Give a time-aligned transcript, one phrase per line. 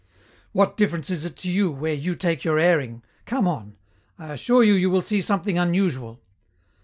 [0.51, 3.03] "What difference is it to you where you take your airing?
[3.27, 3.75] Come on.
[4.17, 6.19] I assure you you will see something unusual."